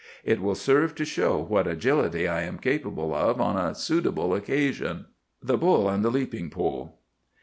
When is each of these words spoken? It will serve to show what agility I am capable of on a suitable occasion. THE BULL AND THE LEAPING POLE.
It 0.23 0.41
will 0.41 0.55
serve 0.55 0.95
to 0.95 1.05
show 1.05 1.37
what 1.37 1.67
agility 1.67 2.27
I 2.27 2.41
am 2.41 2.57
capable 2.57 3.13
of 3.13 3.39
on 3.39 3.55
a 3.55 3.75
suitable 3.75 4.33
occasion. 4.33 5.05
THE 5.43 5.57
BULL 5.59 5.87
AND 5.87 6.03
THE 6.03 6.09
LEAPING 6.09 6.49
POLE. 6.49 6.97